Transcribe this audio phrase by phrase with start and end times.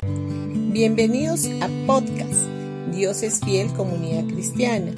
[0.00, 2.46] Bienvenidos a podcast
[2.92, 4.92] Dios es fiel comunidad cristiana.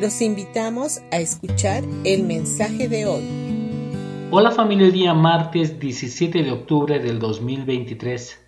[0.00, 4.28] Los invitamos a escuchar el mensaje de hoy.
[4.30, 8.46] Hola familia, día martes 17 de octubre del 2023.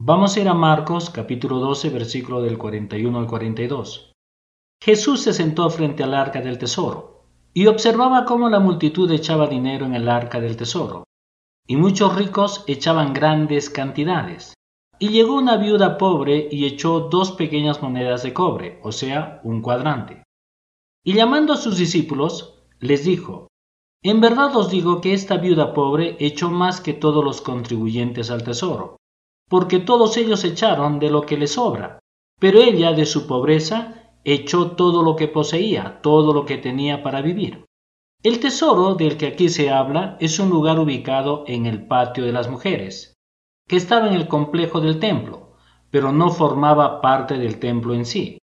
[0.00, 4.12] Vamos a ir a Marcos capítulo 12 versículo del 41 al 42.
[4.82, 9.84] Jesús se sentó frente al arca del tesoro y observaba cómo la multitud echaba dinero
[9.84, 11.04] en el arca del tesoro,
[11.66, 14.54] y muchos ricos echaban grandes cantidades.
[15.02, 19.60] Y llegó una viuda pobre y echó dos pequeñas monedas de cobre, o sea, un
[19.60, 20.22] cuadrante.
[21.04, 23.48] Y llamando a sus discípulos, les dijo,
[24.04, 28.44] En verdad os digo que esta viuda pobre echó más que todos los contribuyentes al
[28.44, 28.98] tesoro,
[29.48, 31.98] porque todos ellos echaron de lo que les sobra,
[32.38, 37.22] pero ella de su pobreza echó todo lo que poseía, todo lo que tenía para
[37.22, 37.64] vivir.
[38.22, 42.32] El tesoro del que aquí se habla es un lugar ubicado en el patio de
[42.32, 43.11] las mujeres
[43.72, 45.54] que estaba en el complejo del templo,
[45.90, 48.36] pero no formaba parte del templo en sí.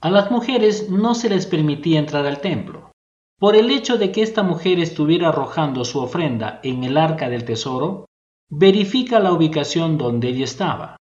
[0.00, 2.90] A las mujeres no se les permitía entrar al templo.
[3.38, 7.44] Por el hecho de que esta mujer estuviera arrojando su ofrenda en el arca del
[7.44, 8.06] tesoro,
[8.48, 10.96] verifica la ubicación donde ella estaba.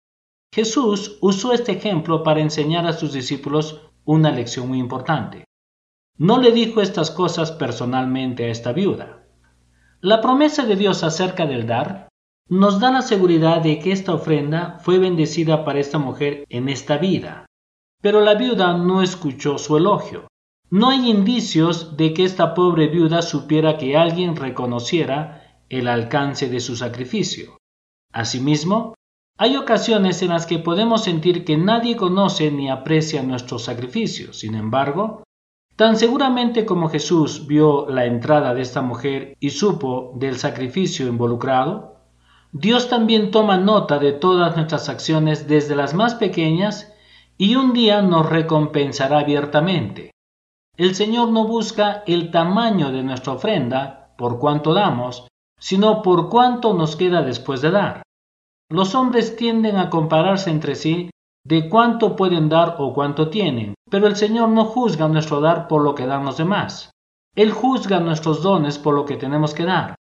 [0.53, 5.45] Jesús usó este ejemplo para enseñar a sus discípulos una lección muy importante.
[6.17, 9.29] No le dijo estas cosas personalmente a esta viuda.
[10.01, 12.09] La promesa de Dios acerca del dar
[12.49, 16.97] nos da la seguridad de que esta ofrenda fue bendecida para esta mujer en esta
[16.97, 17.45] vida.
[18.01, 20.27] Pero la viuda no escuchó su elogio.
[20.69, 26.59] No hay indicios de que esta pobre viuda supiera que alguien reconociera el alcance de
[26.59, 27.57] su sacrificio.
[28.13, 28.93] Asimismo,
[29.37, 34.33] hay ocasiones en las que podemos sentir que nadie conoce ni aprecia nuestro sacrificio.
[34.33, 35.23] Sin embargo,
[35.75, 41.94] tan seguramente como Jesús vio la entrada de esta mujer y supo del sacrificio involucrado,
[42.57, 46.89] Dios también toma nota de todas nuestras acciones desde las más pequeñas
[47.37, 50.11] y un día nos recompensará abiertamente.
[50.77, 55.27] El Señor no busca el tamaño de nuestra ofrenda, por cuánto damos,
[55.59, 58.03] sino por cuánto nos queda después de dar.
[58.69, 61.09] Los hombres tienden a compararse entre sí
[61.45, 65.81] de cuánto pueden dar o cuánto tienen, pero el Señor no juzga nuestro dar por
[65.81, 66.89] lo que dan los demás.
[67.35, 69.95] Él juzga nuestros dones por lo que tenemos que dar.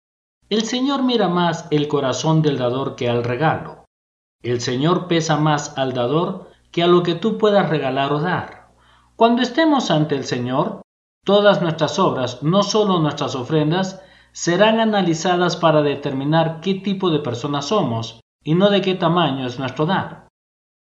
[0.53, 3.85] El Señor mira más el corazón del dador que al regalo.
[4.43, 8.67] El Señor pesa más al dador que a lo que tú puedas regalar o dar.
[9.15, 10.83] Cuando estemos ante el Señor,
[11.25, 17.69] todas nuestras obras, no solo nuestras ofrendas, serán analizadas para determinar qué tipo de personas
[17.69, 20.27] somos y no de qué tamaño es nuestro dar.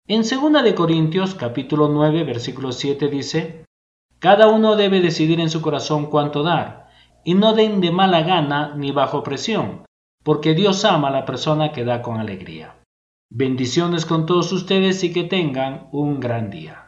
[0.06, 3.64] En 2 de Corintios capítulo 9 versículo 7 dice,
[4.18, 6.81] Cada uno debe decidir en su corazón cuánto dar,
[7.24, 9.84] y no den de mala gana ni bajo presión,
[10.22, 12.76] porque Dios ama a la persona que da con alegría.
[13.30, 16.81] Bendiciones con todos ustedes y que tengan un gran día.